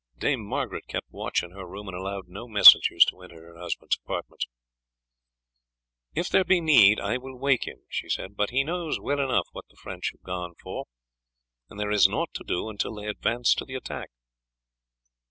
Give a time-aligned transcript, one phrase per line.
[0.17, 3.99] Dame Margaret kept watch in her room, and allowed no messengers to enter her husband's
[4.03, 4.47] apartments.
[6.15, 9.47] "If there be need, I will wake him," she said; "but he knows well enough
[9.51, 10.85] what the French have gone for,
[11.69, 14.09] and there is naught to do until they advance to the attack."